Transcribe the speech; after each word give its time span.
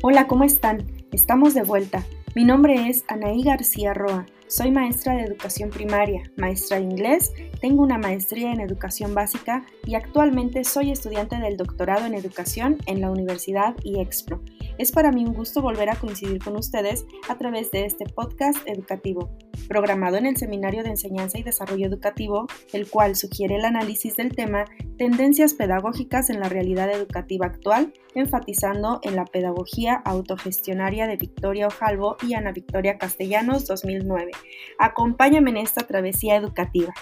Hola, 0.00 0.28
¿cómo 0.28 0.44
están? 0.44 0.86
Estamos 1.10 1.54
de 1.54 1.64
vuelta. 1.64 2.06
Mi 2.36 2.44
nombre 2.44 2.88
es 2.88 3.04
Anaí 3.08 3.42
García 3.42 3.94
Roa. 3.94 4.26
Soy 4.46 4.70
maestra 4.70 5.16
de 5.16 5.24
educación 5.24 5.70
primaria, 5.70 6.22
maestra 6.36 6.76
de 6.76 6.84
inglés, 6.84 7.32
tengo 7.60 7.82
una 7.82 7.98
maestría 7.98 8.52
en 8.52 8.60
educación 8.60 9.12
básica 9.12 9.66
y 9.84 9.96
actualmente 9.96 10.62
soy 10.62 10.92
estudiante 10.92 11.36
del 11.38 11.56
doctorado 11.56 12.06
en 12.06 12.14
educación 12.14 12.78
en 12.86 13.00
la 13.00 13.10
Universidad 13.10 13.74
IEXPRO. 13.82 14.40
Es 14.78 14.92
para 14.92 15.10
mí 15.10 15.24
un 15.24 15.34
gusto 15.34 15.62
volver 15.62 15.90
a 15.90 15.96
coincidir 15.96 16.42
con 16.44 16.56
ustedes 16.56 17.04
a 17.28 17.36
través 17.36 17.72
de 17.72 17.84
este 17.84 18.04
podcast 18.06 18.58
educativo, 18.66 19.36
programado 19.68 20.16
en 20.16 20.26
el 20.26 20.36
Seminario 20.36 20.82
de 20.82 20.90
Enseñanza 20.90 21.38
y 21.38 21.42
Desarrollo 21.42 21.86
Educativo, 21.86 22.46
el 22.72 22.88
cual 22.88 23.14
sugiere 23.16 23.56
el 23.56 23.64
análisis 23.64 24.16
del 24.16 24.34
tema 24.34 24.64
Tendencias 24.96 25.54
pedagógicas 25.54 26.30
en 26.30 26.40
la 26.40 26.48
realidad 26.48 26.90
educativa 26.90 27.46
actual, 27.46 27.92
enfatizando 28.14 29.00
en 29.02 29.14
la 29.14 29.24
pedagogía 29.24 29.94
autogestionaria 30.04 31.06
de 31.06 31.16
Victoria 31.16 31.68
Ojalvo 31.68 32.16
y 32.26 32.34
Ana 32.34 32.52
Victoria 32.52 32.98
Castellanos 32.98 33.66
2009. 33.66 34.32
Acompáñame 34.78 35.50
en 35.50 35.58
esta 35.58 35.86
travesía 35.86 36.36
educativa. 36.36 36.94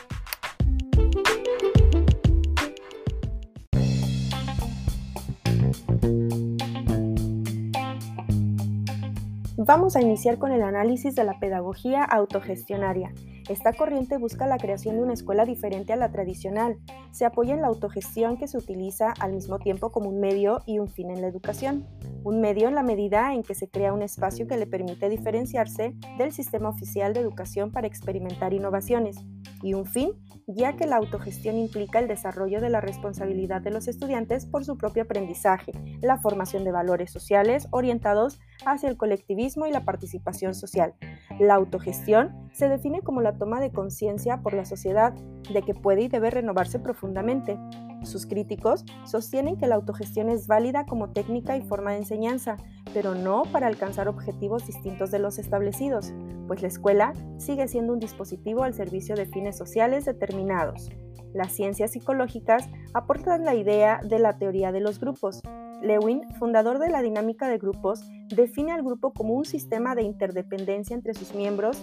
Vamos 9.67 9.97
a 9.97 10.01
iniciar 10.01 10.39
con 10.39 10.53
el 10.53 10.63
análisis 10.63 11.17
de 11.17 11.25
la 11.25 11.41
pedagogía 11.41 12.05
autogestionaria. 12.05 13.13
Esta 13.49 13.73
corriente 13.73 14.17
busca 14.17 14.47
la 14.47 14.59
creación 14.59 14.95
de 14.95 15.03
una 15.03 15.15
escuela 15.15 15.45
diferente 15.45 15.93
a 15.93 15.97
la 15.97 16.13
tradicional. 16.13 16.79
Se 17.11 17.25
apoya 17.25 17.53
en 17.53 17.63
la 17.63 17.67
autogestión 17.67 18.37
que 18.37 18.47
se 18.47 18.59
utiliza 18.59 19.13
al 19.19 19.33
mismo 19.33 19.59
tiempo 19.59 19.91
como 19.91 20.09
un 20.09 20.21
medio 20.21 20.63
y 20.67 20.79
un 20.79 20.87
fin 20.87 21.11
en 21.11 21.21
la 21.21 21.27
educación. 21.27 21.85
Un 22.23 22.41
medio 22.41 22.69
en 22.69 22.77
la 22.77 22.85
medida 22.85 23.35
en 23.35 23.43
que 23.43 23.57
se 23.57 23.69
crea 23.69 23.93
un 23.93 24.03
espacio 24.03 24.47
que 24.47 24.57
le 24.57 24.69
permite 24.69 25.09
diferenciarse 25.09 25.95
del 26.17 26.31
sistema 26.31 26.69
oficial 26.69 27.13
de 27.13 27.19
educación 27.19 27.73
para 27.73 27.89
experimentar 27.89 28.53
innovaciones. 28.55 29.17
Y 29.63 29.75
un 29.75 29.87
fin, 29.87 30.13
ya 30.47 30.77
que 30.77 30.87
la 30.87 30.97
autogestión 30.97 31.57
implica 31.57 31.99
el 31.99 32.09
desarrollo 32.09 32.61
de 32.61 32.71
la 32.71 32.81
responsabilidad 32.81 33.61
de 33.61 33.71
los 33.71 33.89
estudiantes 33.89 34.47
por 34.47 34.65
su 34.65 34.77
propio 34.77 35.05
aprendizaje, 35.05 35.73
la 36.03 36.19
formación 36.19 36.65
de 36.65 36.73
valores 36.73 37.11
sociales 37.11 37.69
orientados 37.71 38.39
hacia 38.65 38.89
el 38.89 38.97
colectivismo 38.97 39.67
y 39.67 39.73
la 39.73 39.85
participación 39.85 40.55
social. 40.55 40.95
La 41.41 41.55
autogestión 41.55 42.49
se 42.53 42.69
define 42.69 43.03
como 43.03 43.21
la 43.21 43.37
toma 43.37 43.61
de 43.61 43.73
conciencia 43.73 44.41
por 44.43 44.55
la 44.55 44.65
sociedad 44.65 45.13
de 45.53 45.63
que 45.63 45.75
puede 45.75 46.03
y 46.03 46.09
debe 46.09 46.31
renovarse 46.31 46.79
profundamente. 46.79 47.59
Sus 48.03 48.27
críticos 48.27 48.85
sostienen 49.05 49.57
que 49.57 49.67
la 49.67 49.75
autogestión 49.75 50.29
es 50.29 50.47
válida 50.47 50.87
como 50.87 51.11
técnica 51.11 51.57
y 51.57 51.63
forma 51.63 51.93
de 51.93 51.99
enseñanza, 51.99 52.57
pero 52.95 53.15
no 53.15 53.43
para 53.53 53.67
alcanzar 53.67 54.09
objetivos 54.09 54.67
distintos 54.67 55.11
de 55.11 55.19
los 55.19 55.39
establecidos, 55.39 56.13
pues 56.47 56.63
la 56.63 56.69
escuela 56.69 57.13
sigue 57.39 57.69
siendo 57.69 57.93
un 57.93 57.99
dispositivo 57.99 58.63
al 58.63 58.75
servicio 58.75 59.15
de 59.15 59.27
fines 59.27 59.57
sociales 59.57 60.05
determinados. 60.05 60.91
Las 61.35 61.53
ciencias 61.53 61.93
psicológicas 61.93 62.69
aportan 62.95 63.45
la 63.45 63.55
idea 63.55 64.01
de 64.03 64.19
la 64.19 64.39
teoría 64.39 64.73
de 64.73 64.81
los 64.81 65.01
grupos. 65.01 65.43
Lewin, 65.83 66.23
fundador 66.39 66.79
de 66.79 66.89
la 66.89 67.03
dinámica 67.03 67.49
de 67.49 67.59
grupos, 67.59 68.09
define 68.29 68.73
al 68.73 68.83
grupo 68.83 69.13
como 69.13 69.35
un 69.35 69.45
sistema 69.45 69.95
de 69.95 70.03
interdependencia 70.03 70.95
entre 70.95 71.15
sus 71.15 71.35
miembros 71.35 71.83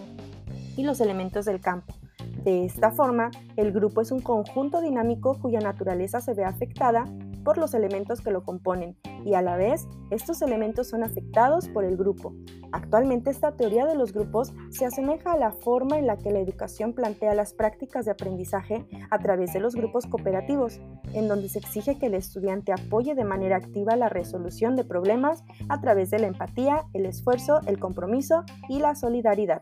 y 0.75 0.84
los 0.84 1.00
elementos 1.02 1.45
del 1.45 1.61
campo. 1.61 1.94
De 2.44 2.66
esta 2.66 2.91
forma, 2.91 3.31
el 3.56 3.72
grupo 3.72 4.02
es 4.02 4.11
un 4.11 4.22
conjunto 4.22 4.81
dinámico 4.81 5.39
cuya 5.39 5.59
naturaleza 5.59 6.19
se 6.19 6.34
ve 6.34 6.44
afectada 6.44 7.06
por 7.44 7.58
los 7.58 7.73
elementos 7.73 8.22
que 8.22 8.31
lo 8.31 8.44
componen 8.44 8.97
y 9.25 9.33
a 9.33 9.41
la 9.41 9.58
vez 9.58 9.88
estos 10.09 10.41
elementos 10.41 10.89
son 10.89 11.03
afectados 11.03 11.67
por 11.69 11.83
el 11.83 11.97
grupo. 11.97 12.33
Actualmente 12.72 13.30
esta 13.30 13.55
teoría 13.55 13.85
de 13.85 13.95
los 13.95 14.13
grupos 14.13 14.53
se 14.72 14.85
asemeja 14.85 15.34
a 15.34 15.38
la 15.38 15.51
forma 15.51 16.00
en 16.00 16.07
la 16.07 16.18
que 16.18 16.31
la 16.31 16.40
educación 16.40 16.94
plantea 16.94 17.35
las 17.35 17.53
prácticas 17.53 18.06
de 18.06 18.12
aprendizaje 18.12 18.85
a 19.12 19.19
través 19.19 19.53
de 19.53 19.59
los 19.59 19.75
grupos 19.75 20.07
cooperativos, 20.07 20.81
en 21.13 21.28
donde 21.28 21.50
se 21.50 21.59
exige 21.59 22.00
que 22.00 22.07
el 22.07 22.16
estudiante 22.16 22.73
apoye 22.73 23.13
de 23.13 23.25
manera 23.25 23.57
activa 23.57 23.95
la 23.95 24.09
resolución 24.09 24.75
de 24.75 24.84
problemas 24.84 25.44
a 25.69 25.81
través 25.81 26.09
de 26.09 26.19
la 26.19 26.28
empatía, 26.28 26.85
el 26.94 27.06
esfuerzo, 27.06 27.62
el 27.68 27.79
compromiso 27.79 28.44
y 28.69 28.79
la 28.79 28.95
solidaridad. 28.95 29.59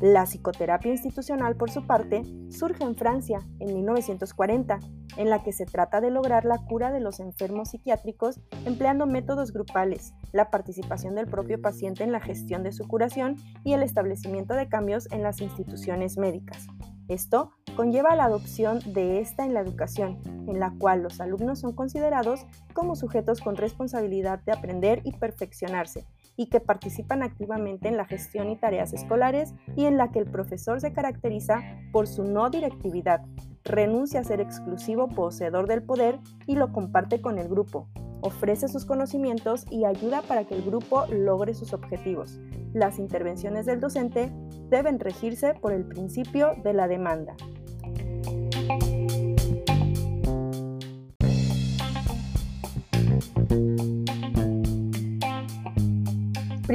La 0.00 0.24
psicoterapia 0.24 0.92
institucional, 0.92 1.56
por 1.56 1.70
su 1.70 1.86
parte, 1.86 2.22
surge 2.48 2.84
en 2.84 2.96
Francia 2.96 3.40
en 3.58 3.74
1940, 3.74 4.78
en 5.18 5.28
la 5.28 5.42
que 5.42 5.52
se 5.52 5.66
trata 5.66 6.00
de 6.00 6.10
lograr 6.10 6.46
la 6.46 6.56
cura 6.56 6.90
de 6.90 7.00
los 7.00 7.20
enfermos 7.20 7.70
psiquiátricos 7.70 8.40
empleando 8.64 9.06
métodos 9.06 9.52
grupales, 9.52 10.14
la 10.32 10.50
participación 10.50 11.14
del 11.14 11.26
propio 11.26 11.60
paciente 11.60 12.02
en 12.02 12.12
la 12.12 12.20
gestión 12.20 12.62
de 12.62 12.72
su 12.72 12.88
curación 12.88 13.36
y 13.62 13.74
el 13.74 13.82
establecimiento 13.82 14.54
de 14.54 14.68
cambios 14.68 15.06
en 15.12 15.22
las 15.22 15.42
instituciones 15.42 16.16
médicas. 16.16 16.66
Esto 17.08 17.50
conlleva 17.76 18.14
la 18.14 18.24
adopción 18.24 18.78
de 18.94 19.20
esta 19.20 19.44
en 19.44 19.52
la 19.52 19.60
educación, 19.60 20.18
en 20.46 20.60
la 20.60 20.72
cual 20.78 21.02
los 21.02 21.20
alumnos 21.20 21.58
son 21.58 21.74
considerados 21.74 22.46
como 22.72 22.96
sujetos 22.96 23.40
con 23.40 23.56
responsabilidad 23.56 24.38
de 24.44 24.52
aprender 24.52 25.02
y 25.04 25.12
perfeccionarse, 25.12 26.06
y 26.40 26.46
que 26.46 26.58
participan 26.58 27.22
activamente 27.22 27.86
en 27.86 27.98
la 27.98 28.06
gestión 28.06 28.48
y 28.48 28.56
tareas 28.56 28.94
escolares 28.94 29.52
y 29.76 29.84
en 29.84 29.98
la 29.98 30.10
que 30.10 30.20
el 30.20 30.24
profesor 30.24 30.80
se 30.80 30.90
caracteriza 30.90 31.60
por 31.92 32.06
su 32.06 32.24
no 32.24 32.48
directividad, 32.48 33.20
renuncia 33.62 34.20
a 34.20 34.24
ser 34.24 34.40
exclusivo 34.40 35.06
poseedor 35.08 35.68
del 35.68 35.82
poder 35.82 36.18
y 36.46 36.54
lo 36.54 36.72
comparte 36.72 37.20
con 37.20 37.38
el 37.38 37.46
grupo, 37.46 37.88
ofrece 38.22 38.68
sus 38.68 38.86
conocimientos 38.86 39.66
y 39.70 39.84
ayuda 39.84 40.22
para 40.22 40.44
que 40.44 40.54
el 40.54 40.62
grupo 40.62 41.04
logre 41.10 41.52
sus 41.52 41.74
objetivos. 41.74 42.40
Las 42.72 42.98
intervenciones 42.98 43.66
del 43.66 43.80
docente 43.80 44.32
deben 44.70 44.98
regirse 44.98 45.52
por 45.52 45.74
el 45.74 45.84
principio 45.84 46.52
de 46.64 46.72
la 46.72 46.88
demanda. 46.88 47.36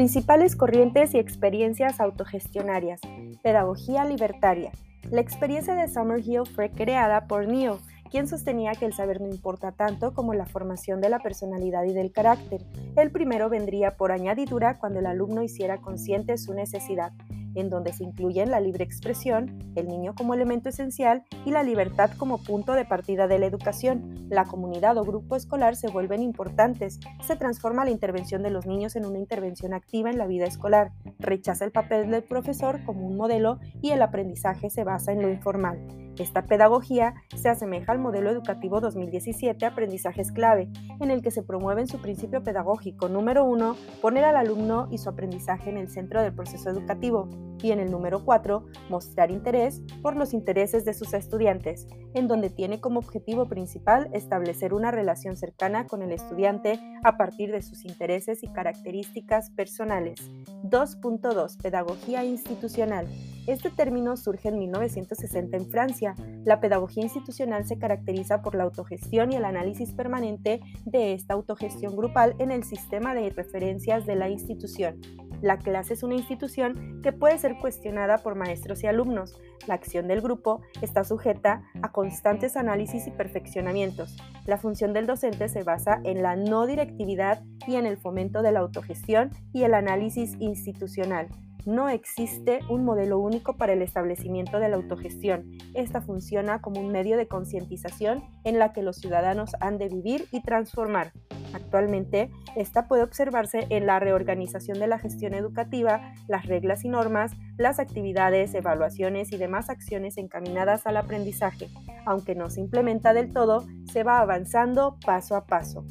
Principales 0.05 0.55
corrientes 0.55 1.15
y 1.15 1.17
experiencias 1.17 1.99
autogestionarias. 1.99 3.01
Pedagogía 3.41 4.05
libertaria. 4.05 4.71
La 5.09 5.19
experiencia 5.19 5.73
de 5.73 5.87
Summerhill 5.87 6.45
fue 6.45 6.69
creada 6.69 7.25
por 7.25 7.47
Neil, 7.47 7.79
quien 8.09 8.27
sostenía 8.27 8.73
que 8.73 8.85
el 8.85 8.93
saber 8.93 9.21
no 9.21 9.27
importa 9.27 9.71
tanto 9.71 10.13
como 10.13 10.33
la 10.33 10.45
formación 10.45 11.01
de 11.01 11.09
la 11.09 11.19
personalidad 11.19 11.83
y 11.85 11.93
del 11.93 12.11
carácter. 12.11 12.61
El 12.95 13.11
primero 13.11 13.49
vendría 13.49 13.97
por 13.97 14.11
añadidura 14.11 14.77
cuando 14.77 14.99
el 14.99 15.05
alumno 15.05 15.43
hiciera 15.43 15.81
consciente 15.81 16.37
su 16.37 16.53
necesidad, 16.53 17.11
en 17.55 17.69
donde 17.69 17.93
se 17.93 18.03
incluyen 18.03 18.51
la 18.51 18.59
libre 18.59 18.83
expresión, 18.83 19.57
el 19.75 19.87
niño 19.87 20.13
como 20.13 20.33
elemento 20.33 20.69
esencial 20.69 21.23
y 21.45 21.51
la 21.51 21.63
libertad 21.63 22.11
como 22.17 22.37
punto 22.37 22.73
de 22.73 22.85
partida 22.85 23.27
de 23.27 23.39
la 23.39 23.47
educación. 23.47 24.27
La 24.29 24.45
comunidad 24.45 24.97
o 24.97 25.03
grupo 25.03 25.35
escolar 25.35 25.75
se 25.75 25.87
vuelven 25.87 26.21
importantes, 26.21 26.99
se 27.25 27.35
transforma 27.35 27.85
la 27.85 27.91
intervención 27.91 28.43
de 28.43 28.51
los 28.51 28.65
niños 28.65 28.95
en 28.95 29.05
una 29.05 29.19
intervención 29.19 29.73
activa 29.73 30.09
en 30.09 30.17
la 30.17 30.27
vida 30.27 30.45
escolar, 30.45 30.91
rechaza 31.19 31.65
el 31.65 31.71
papel 31.71 32.11
del 32.11 32.23
profesor 32.23 32.83
como 32.83 33.07
un 33.07 33.15
modelo 33.15 33.59
y 33.81 33.91
el 33.91 34.01
aprendizaje 34.01 34.69
se 34.69 34.83
basa 34.83 35.13
en 35.13 35.21
lo 35.21 35.29
informal. 35.29 36.04
Esta 36.17 36.45
pedagogía 36.45 37.13
se 37.35 37.49
asemeja 37.49 37.91
al 37.91 37.99
modelo 37.99 38.29
educativo 38.29 38.79
2017 38.79 39.65
Aprendizajes 39.65 40.31
clave, 40.31 40.69
en 41.01 41.11
el 41.11 41.21
que 41.21 41.31
se 41.31 41.43
promueve 41.43 41.81
en 41.81 41.87
su 41.87 41.99
principio 41.99 42.41
pedagógico 42.41 43.09
número 43.09 43.43
uno, 43.43 43.75
poner 44.01 44.23
al 44.23 44.37
alumno 44.37 44.87
y 44.91 44.97
su 44.97 45.09
aprendizaje 45.09 45.69
en 45.69 45.77
el 45.77 45.89
centro 45.89 46.21
del 46.21 46.33
proceso 46.33 46.69
educativo, 46.69 47.27
y 47.61 47.71
en 47.71 47.79
el 47.79 47.91
número 47.91 48.23
4, 48.23 48.65
mostrar 48.89 49.31
interés 49.31 49.81
por 50.01 50.15
los 50.15 50.33
intereses 50.33 50.85
de 50.85 50.93
sus 50.93 51.13
estudiantes, 51.13 51.87
en 52.13 52.27
donde 52.27 52.49
tiene 52.49 52.79
como 52.79 52.99
objetivo 52.99 53.47
principal 53.47 54.09
establecer 54.13 54.73
una 54.73 54.91
relación 54.91 55.35
cercana 55.35 55.87
con 55.87 56.01
el 56.01 56.11
estudiante 56.11 56.79
a 57.03 57.17
partir 57.17 57.51
de 57.51 57.61
sus 57.61 57.83
intereses 57.83 58.43
y 58.43 58.47
características 58.47 59.49
personales. 59.51 60.19
2.2 60.63 61.61
Pedagogía 61.61 62.23
institucional. 62.23 63.07
Este 63.47 63.69
término 63.69 64.17
surge 64.17 64.49
en 64.49 64.57
1960 64.57 65.55
en 65.55 65.69
Francia. 65.69 66.15
La 66.45 66.59
pedagogía 66.59 67.03
institucional 67.03 67.67
se 67.67 67.77
caracteriza 67.77 68.41
por 68.41 68.55
la 68.55 68.63
autogestión 68.63 69.31
y 69.31 69.35
el 69.35 69.45
análisis 69.45 69.91
permanente 69.93 70.61
de 70.85 71.13
esta 71.13 71.35
autogestión 71.35 71.95
grupal 71.95 72.35
en 72.39 72.49
el 72.49 72.63
sistema 72.63 73.13
de 73.13 73.29
referencias 73.29 74.07
de 74.07 74.15
la 74.15 74.29
institución. 74.29 74.99
La 75.41 75.59
clase 75.59 75.93
es 75.93 76.01
una 76.01 76.15
institución 76.15 77.01
que 77.03 77.11
puede 77.11 77.37
ser 77.37 77.57
cuestionada 77.59 78.17
por 78.17 78.33
maestros 78.33 78.83
y 78.83 78.87
alumnos. 78.87 79.39
La 79.67 79.75
acción 79.75 80.07
del 80.07 80.21
grupo 80.21 80.61
está 80.81 81.03
sujeta 81.03 81.61
a 81.83 81.91
constantes 81.91 82.57
análisis 82.57 83.05
y 83.05 83.11
perfeccionamientos. 83.11 84.17
La 84.47 84.57
función 84.57 84.91
del 84.91 85.05
docente 85.05 85.49
se 85.49 85.61
basa 85.61 86.01
en 86.03 86.23
la 86.23 86.35
no 86.35 86.65
directividad 86.65 87.43
y 87.67 87.75
en 87.75 87.85
el 87.85 87.97
fomento 87.97 88.41
de 88.41 88.53
la 88.53 88.61
autogestión 88.61 89.29
y 89.53 89.63
el 89.63 89.75
análisis 89.75 90.35
institucional. 90.39 91.27
No 91.65 91.89
existe 91.89 92.59
un 92.69 92.85
modelo 92.85 93.17
único 93.17 93.57
para 93.57 93.73
el 93.73 93.81
establecimiento 93.81 94.59
de 94.59 94.69
la 94.69 94.75
autogestión. 94.75 95.49
Esta 95.73 95.99
funciona 95.99 96.61
como 96.61 96.79
un 96.79 96.91
medio 96.91 97.17
de 97.17 97.27
concientización 97.27 98.23
en 98.43 98.59
la 98.59 98.71
que 98.71 98.83
los 98.83 98.97
ciudadanos 98.97 99.55
han 99.59 99.79
de 99.79 99.89
vivir 99.89 100.27
y 100.31 100.43
transformar. 100.43 101.11
Actualmente, 101.53 102.29
esta 102.55 102.87
puede 102.87 103.01
observarse 103.01 103.65
en 103.69 103.87
la 103.87 103.99
reorganización 103.99 104.77
de 104.79 104.87
la 104.87 104.99
gestión 104.99 105.33
educativa, 105.33 106.13
las 106.27 106.45
reglas 106.45 106.85
y 106.85 106.89
normas, 106.89 107.31
las 107.57 107.79
actividades, 107.79 108.53
evaluaciones 108.53 109.31
y 109.31 109.37
demás 109.37 109.71
acciones 109.71 110.17
encaminadas 110.17 110.85
al 110.85 110.97
aprendizaje. 110.97 111.69
Aunque 112.05 112.35
no 112.35 112.51
se 112.51 112.61
implementa 112.61 113.13
del 113.13 113.33
todo, 113.33 113.65
se 113.91 114.03
va 114.03 114.19
avanzando 114.19 114.97
paso 115.03 115.35
a 115.35 115.45
paso. 115.45 115.83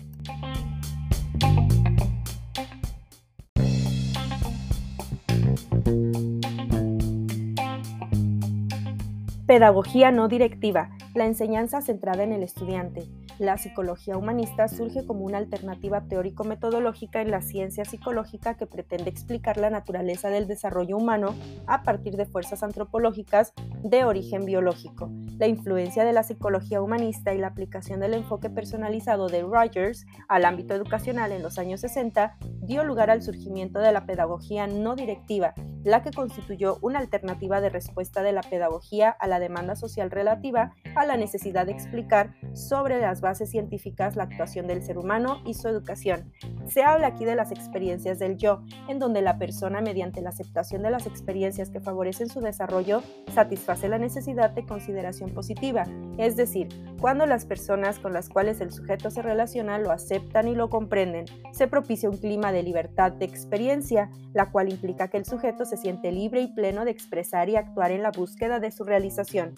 Pedagogía 9.55 10.11
no 10.11 10.27
directiva, 10.27 10.91
la 11.15 11.27
enseñanza 11.27 11.81
centrada 11.81 12.25
en 12.25 12.33
el 12.33 12.43
estudiante. 12.43 13.09
La 13.39 13.57
psicología 13.57 14.17
humanista 14.17 14.69
surge 14.69 15.07
como 15.07 15.25
una 15.25 15.39
alternativa 15.39 16.03
teórico-metodológica 16.03 17.21
en 17.21 17.31
la 17.31 17.41
ciencia 17.41 17.85
psicológica 17.85 18.55
que 18.55 18.67
pretende 18.67 19.11
explicar 19.11 19.57
la 19.57 19.71
naturaleza 19.71 20.29
del 20.29 20.47
desarrollo 20.47 20.97
humano 20.97 21.35
a 21.67 21.83
partir 21.83 22.17
de 22.17 22.27
fuerzas 22.27 22.63
antropológicas 22.63 23.53
de 23.83 24.05
origen 24.05 24.45
biológico. 24.45 25.11
La 25.39 25.47
influencia 25.47 26.05
de 26.05 26.13
la 26.13 26.23
psicología 26.23 26.83
humanista 26.83 27.33
y 27.33 27.39
la 27.39 27.49
aplicación 27.49 28.01
del 28.01 28.15
enfoque 28.15 28.51
personalizado 28.51 29.29
de 29.29 29.43
Rogers 29.43 30.07
al 30.29 30.45
ámbito 30.45 30.75
educacional 30.75 31.33
en 31.33 31.43
los 31.43 31.59
años 31.59 31.81
60 31.81 32.37
dio 32.63 32.85
lugar 32.85 33.11
al 33.11 33.23
surgimiento 33.23 33.79
de 33.79 33.93
la 33.93 34.07
pedagogía 34.07 34.67
no 34.67 34.97
directiva, 34.97 35.55
la 35.85 36.03
que 36.03 36.13
constituyó 36.13 36.79
una 36.81 36.99
alternativa 36.99 37.61
de 37.61 37.69
respuesta 37.69 38.23
de 38.23 38.33
la 38.33 38.43
pedagogía 38.43 39.11
a 39.11 39.29
la 39.29 39.39
demanda 39.39 39.77
social 39.77 40.11
relativa 40.11 40.73
la 41.07 41.17
necesidad 41.17 41.67
de 41.67 41.73
explicar 41.73 42.35
sobre 42.53 43.01
las 43.01 43.21
bases 43.21 43.51
científicas 43.51 44.17
la 44.17 44.25
actuación 44.25 44.67
del 44.67 44.83
ser 44.83 44.99
humano 44.99 45.41
y 45.45 45.55
su 45.55 45.69
educación. 45.69 46.33
Se 46.69 46.83
habla 46.83 47.09
aquí 47.09 47.25
de 47.25 47.35
las 47.35 47.51
experiencias 47.51 48.19
del 48.19 48.37
yo, 48.37 48.63
en 48.89 48.99
donde 48.99 49.23
la 49.23 49.39
persona 49.39 49.81
mediante 49.81 50.21
la 50.21 50.31
aceptación 50.31 50.83
de 50.83 50.91
las 50.91 51.07
experiencias 51.07 51.71
que 51.71 51.81
favorecen 51.81 52.29
su 52.29 52.41
desarrollo 52.41 53.03
satisface 53.35 53.89
la 53.89 53.99
necesidad 53.99 54.51
de 54.51 54.65
consideración 54.65 55.31
positiva, 55.31 55.87
es 56.19 56.37
decir, 56.37 56.69
cuando 57.01 57.27
las 57.27 57.45
personas 57.45 57.99
con 57.99 58.13
las 58.13 58.29
cuales 58.29 58.61
el 58.61 58.73
sujeto 58.73 59.11
se 59.11 59.23
relaciona 59.23 59.79
lo 59.79 59.91
aceptan 59.91 60.49
y 60.49 60.55
lo 60.55 60.71
comprenden, 60.71 61.27
se 61.53 61.69
propicia 61.69 62.11
un 62.11 62.17
clima 62.17 62.53
de 62.53 62.63
libertad 62.63 63.13
de 63.13 63.25
experiencia, 63.25 64.11
la 64.33 64.51
cual 64.51 64.71
implica 64.71 65.09
que 65.09 65.19
el 65.19 65.25
sujeto 65.25 65.65
se 65.65 65.77
siente 65.77 66.13
libre 66.13 66.41
y 66.41 66.49
pleno 66.49 66.85
de 66.85 66.91
expresar 66.91 67.49
y 67.49 67.57
actuar 67.57 67.91
en 67.91 68.03
la 68.03 68.11
búsqueda 68.11 68.61
de 68.61 68.71
su 68.71 68.85
realización. 68.85 69.55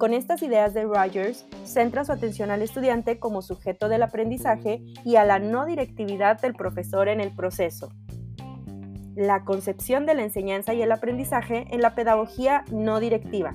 Con 0.00 0.14
estas 0.14 0.42
ideas 0.42 0.72
de 0.72 0.84
Rogers, 0.84 1.44
centra 1.62 2.06
su 2.06 2.12
atención 2.12 2.50
al 2.50 2.62
estudiante 2.62 3.18
como 3.18 3.42
sujeto 3.42 3.90
del 3.90 4.02
aprendizaje 4.02 4.82
y 5.04 5.16
a 5.16 5.26
la 5.26 5.38
no 5.38 5.66
directividad 5.66 6.40
del 6.40 6.54
profesor 6.54 7.08
en 7.08 7.20
el 7.20 7.36
proceso. 7.36 7.92
La 9.14 9.44
concepción 9.44 10.06
de 10.06 10.14
la 10.14 10.22
enseñanza 10.22 10.72
y 10.72 10.80
el 10.80 10.90
aprendizaje 10.90 11.66
en 11.68 11.82
la 11.82 11.94
pedagogía 11.94 12.64
no 12.72 12.98
directiva. 12.98 13.54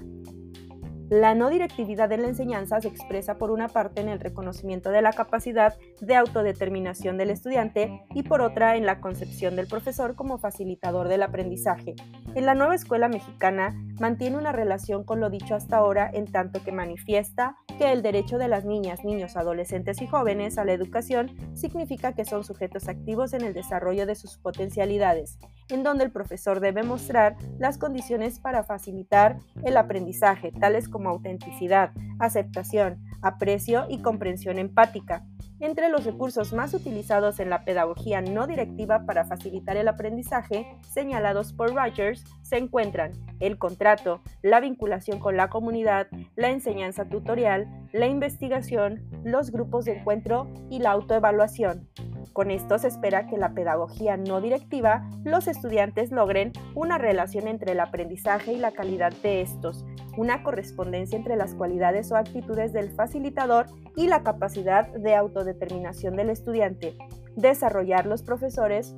La 1.09 1.35
no 1.35 1.51
directividad 1.51 2.09
de 2.09 2.17
la 2.17 2.27
enseñanza 2.27 2.81
se 2.81 2.87
expresa 2.87 3.37
por 3.37 3.51
una 3.51 3.67
parte 3.67 4.01
en 4.01 4.09
el 4.09 4.19
reconocimiento 4.19 4.89
de 4.89 5.03
la 5.03 5.13
capacidad 5.13 5.75
de 6.01 6.15
autodeterminación 6.15 7.17
del 7.17 7.29
estudiante 7.29 8.01
y 8.15 8.23
por 8.23 8.41
otra 8.41 8.75
en 8.75 8.87
la 8.87 9.01
concepción 9.01 9.55
del 9.55 9.67
profesor 9.67 10.15
como 10.15 10.39
facilitador 10.39 11.07
del 11.07 11.21
aprendizaje. 11.21 11.93
En 12.33 12.47
la 12.47 12.55
nueva 12.55 12.73
escuela 12.73 13.07
mexicana 13.07 13.75
mantiene 13.99 14.37
una 14.37 14.51
relación 14.51 15.03
con 15.03 15.19
lo 15.19 15.29
dicho 15.29 15.53
hasta 15.53 15.77
ahora 15.77 16.09
en 16.11 16.25
tanto 16.25 16.63
que 16.63 16.71
manifiesta 16.71 17.55
que 17.77 17.91
el 17.91 18.01
derecho 18.01 18.39
de 18.39 18.47
las 18.47 18.65
niñas, 18.65 19.05
niños, 19.05 19.37
adolescentes 19.37 20.01
y 20.01 20.07
jóvenes 20.07 20.57
a 20.57 20.65
la 20.65 20.73
educación 20.73 21.31
significa 21.53 22.13
que 22.13 22.25
son 22.25 22.43
sujetos 22.43 22.87
activos 22.87 23.33
en 23.33 23.43
el 23.43 23.53
desarrollo 23.53 24.07
de 24.07 24.15
sus 24.15 24.37
potencialidades, 24.37 25.37
en 25.69 25.83
donde 25.83 26.03
el 26.03 26.11
profesor 26.11 26.59
debe 26.59 26.83
mostrar 26.83 27.35
las 27.57 27.77
condiciones 27.77 28.39
para 28.39 28.63
facilitar 28.63 29.39
el 29.63 29.77
aprendizaje, 29.77 30.51
tales 30.51 30.89
como 30.89 31.09
autenticidad, 31.09 31.91
aceptación, 32.19 33.03
aprecio 33.21 33.85
y 33.89 34.01
comprensión 34.01 34.59
empática. 34.59 35.25
Entre 35.59 35.87
los 35.89 36.03
recursos 36.03 36.51
más 36.51 36.73
utilizados 36.73 37.39
en 37.39 37.49
la 37.49 37.63
pedagogía 37.63 38.21
no 38.21 38.45
directiva 38.45 39.05
para 39.05 39.25
facilitar 39.25 39.77
el 39.77 39.87
aprendizaje, 39.87 40.67
señalados 40.81 41.53
por 41.53 41.73
Rogers, 41.73 42.25
se 42.41 42.57
encuentran 42.57 43.13
el 43.39 43.57
contrato, 43.57 44.21
la 44.41 44.59
vinculación 44.59 45.19
con 45.19 45.37
la 45.37 45.49
comunidad, 45.49 46.07
la 46.35 46.49
enseñanza 46.49 47.05
tutorial, 47.05 47.67
la 47.93 48.07
investigación, 48.07 49.09
los 49.23 49.51
grupos 49.51 49.85
de 49.85 49.99
encuentro 49.99 50.53
y 50.69 50.79
la 50.79 50.91
autoevaluación. 50.91 51.89
Con 52.35 52.51
esto 52.51 52.77
se 52.77 52.89
espera 52.89 53.27
que 53.27 53.37
la 53.37 53.53
pedagogía 53.53 54.17
no 54.17 54.41
directiva 54.41 55.09
los 55.23 55.47
estudiantes 55.47 56.11
logren 56.11 56.51
una 56.73 56.97
relación 56.97 57.47
entre 57.47 57.71
el 57.71 57.79
aprendizaje 57.79 58.51
y 58.51 58.57
la 58.57 58.71
calidad 58.71 59.13
de 59.23 59.39
estos, 59.39 59.85
una 60.17 60.43
correspondencia 60.43 61.17
entre 61.17 61.37
las 61.37 61.55
cualidades 61.55 62.11
o 62.11 62.17
actitudes 62.17 62.73
del 62.73 62.91
facilitador 62.91 63.67
y 63.95 64.07
la 64.07 64.21
capacidad 64.23 64.85
de 64.85 65.15
autodeterminación 65.15 66.17
del 66.17 66.29
estudiante, 66.29 66.97
desarrollar 67.37 68.05
los 68.05 68.21
profesores 68.21 68.93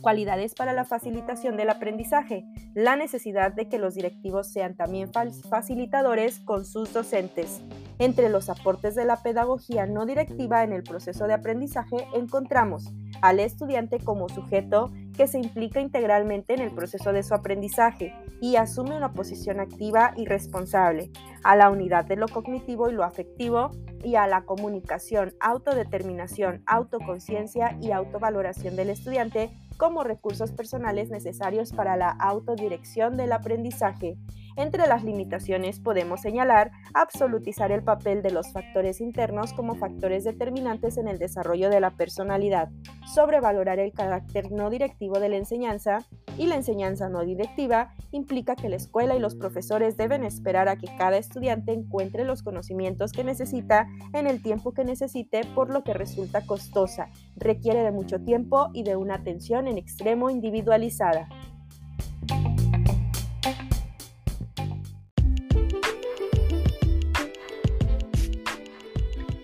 cualidades 0.00 0.56
para 0.56 0.72
la 0.72 0.84
facilitación 0.84 1.56
del 1.56 1.70
aprendizaje, 1.70 2.44
la 2.74 2.96
necesidad 2.96 3.52
de 3.52 3.68
que 3.68 3.78
los 3.78 3.94
directivos 3.94 4.48
sean 4.52 4.74
también 4.74 5.12
facilitadores 5.12 6.40
con 6.40 6.64
sus 6.64 6.92
docentes. 6.92 7.62
Entre 7.98 8.28
los 8.28 8.50
aportes 8.50 8.94
de 8.94 9.06
la 9.06 9.22
pedagogía 9.22 9.86
no 9.86 10.04
directiva 10.04 10.62
en 10.62 10.72
el 10.72 10.82
proceso 10.82 11.26
de 11.26 11.32
aprendizaje 11.32 11.96
encontramos 12.14 12.92
al 13.22 13.40
estudiante 13.40 13.98
como 13.98 14.28
sujeto 14.28 14.92
que 15.16 15.26
se 15.26 15.38
implica 15.38 15.80
integralmente 15.80 16.52
en 16.52 16.60
el 16.60 16.72
proceso 16.72 17.14
de 17.14 17.22
su 17.22 17.32
aprendizaje 17.32 18.14
y 18.42 18.56
asume 18.56 18.96
una 18.96 19.12
posición 19.12 19.60
activa 19.60 20.12
y 20.14 20.26
responsable, 20.26 21.10
a 21.42 21.56
la 21.56 21.70
unidad 21.70 22.04
de 22.04 22.16
lo 22.16 22.28
cognitivo 22.28 22.90
y 22.90 22.92
lo 22.92 23.02
afectivo 23.02 23.70
y 24.04 24.16
a 24.16 24.26
la 24.26 24.42
comunicación, 24.42 25.34
autodeterminación, 25.40 26.62
autoconciencia 26.66 27.78
y 27.80 27.92
autovaloración 27.92 28.76
del 28.76 28.90
estudiante 28.90 29.56
como 29.76 30.04
recursos 30.04 30.52
personales 30.52 31.10
necesarios 31.10 31.72
para 31.72 31.96
la 31.96 32.10
autodirección 32.10 33.16
del 33.16 33.32
aprendizaje. 33.32 34.16
Entre 34.56 34.86
las 34.86 35.04
limitaciones 35.04 35.80
podemos 35.80 36.22
señalar 36.22 36.70
absolutizar 36.94 37.72
el 37.72 37.82
papel 37.82 38.22
de 38.22 38.30
los 38.30 38.52
factores 38.52 39.02
internos 39.02 39.52
como 39.52 39.74
factores 39.74 40.24
determinantes 40.24 40.96
en 40.96 41.08
el 41.08 41.18
desarrollo 41.18 41.68
de 41.68 41.80
la 41.80 41.90
personalidad, 41.90 42.70
sobrevalorar 43.14 43.78
el 43.78 43.92
carácter 43.92 44.50
no 44.50 44.70
directivo 44.70 45.20
de 45.20 45.28
la 45.28 45.36
enseñanza 45.36 46.06
y 46.38 46.46
la 46.46 46.56
enseñanza 46.56 47.08
no 47.08 47.24
directiva 47.24 47.94
implica 48.12 48.56
que 48.56 48.68
la 48.68 48.76
escuela 48.76 49.16
y 49.16 49.18
los 49.18 49.34
profesores 49.34 49.96
deben 49.96 50.24
esperar 50.24 50.68
a 50.68 50.76
que 50.76 50.88
cada 50.96 51.16
estudiante 51.16 51.72
encuentre 51.72 52.24
los 52.24 52.42
conocimientos 52.42 53.12
que 53.12 53.24
necesita 53.24 53.88
en 54.12 54.26
el 54.26 54.42
tiempo 54.42 54.72
que 54.72 54.84
necesite, 54.84 55.42
por 55.54 55.70
lo 55.70 55.82
que 55.82 55.94
resulta 55.94 56.44
costosa, 56.44 57.08
requiere 57.36 57.82
de 57.82 57.92
mucho 57.92 58.20
tiempo 58.20 58.68
y 58.72 58.82
de 58.82 58.96
una 58.96 59.14
atención 59.14 59.68
en 59.68 59.78
extremo 59.78 60.30
individualizada. 60.30 61.28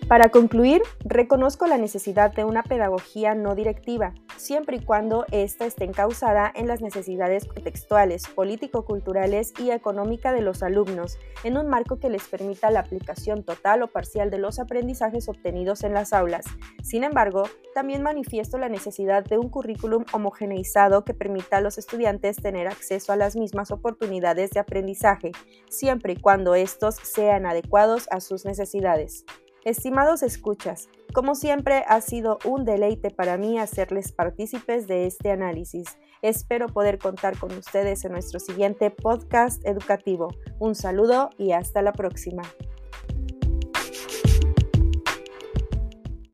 Para 0.07 0.29
concluir, 0.29 0.83
reconozco 1.03 1.65
la 1.65 1.79
necesidad 1.79 2.33
de 2.33 2.43
una 2.43 2.61
pedagogía 2.61 3.33
no 3.33 3.55
directiva, 3.55 4.13
siempre 4.43 4.77
y 4.77 4.79
cuando 4.81 5.25
ésta 5.31 5.65
esté 5.65 5.85
encausada 5.85 6.51
en 6.53 6.67
las 6.67 6.81
necesidades 6.81 7.45
contextuales, 7.45 8.27
político-culturales 8.27 9.53
y 9.57 9.71
económica 9.71 10.33
de 10.33 10.41
los 10.41 10.63
alumnos, 10.63 11.17
en 11.43 11.57
un 11.57 11.67
marco 11.67 11.99
que 11.99 12.09
les 12.09 12.27
permita 12.27 12.69
la 12.69 12.81
aplicación 12.81 13.43
total 13.43 13.83
o 13.83 13.87
parcial 13.87 14.29
de 14.29 14.39
los 14.39 14.59
aprendizajes 14.59 15.29
obtenidos 15.29 15.83
en 15.83 15.93
las 15.93 16.11
aulas. 16.11 16.45
Sin 16.83 17.03
embargo, 17.03 17.43
también 17.73 18.03
manifiesto 18.03 18.57
la 18.57 18.69
necesidad 18.69 19.23
de 19.23 19.37
un 19.37 19.49
currículum 19.49 20.03
homogeneizado 20.11 21.05
que 21.05 21.13
permita 21.13 21.57
a 21.57 21.61
los 21.61 21.77
estudiantes 21.77 22.37
tener 22.37 22.67
acceso 22.67 23.13
a 23.13 23.15
las 23.15 23.35
mismas 23.35 23.71
oportunidades 23.71 24.51
de 24.51 24.59
aprendizaje, 24.59 25.31
siempre 25.69 26.13
y 26.13 26.17
cuando 26.17 26.53
estos 26.53 26.95
sean 26.95 27.45
adecuados 27.45 28.07
a 28.11 28.19
sus 28.19 28.45
necesidades. 28.45 29.25
Estimados 29.65 30.23
escuchas, 30.23 30.89
como 31.13 31.35
siempre 31.35 31.85
ha 31.87 32.01
sido 32.01 32.37
un 32.43 32.65
deleite 32.65 33.11
para 33.11 33.37
mí 33.37 33.57
hacerles 33.57 34.11
partícipes 34.11 34.87
de 34.87 35.05
este 35.05 35.31
análisis. 35.31 35.97
Espero 36.21 36.67
poder 36.67 36.99
contar 36.99 37.39
con 37.39 37.57
ustedes 37.57 38.03
en 38.03 38.11
nuestro 38.11 38.41
siguiente 38.41 38.91
podcast 38.91 39.65
educativo. 39.65 40.35
Un 40.59 40.75
saludo 40.75 41.29
y 41.37 41.53
hasta 41.53 41.81
la 41.81 41.93
próxima. 41.93 42.43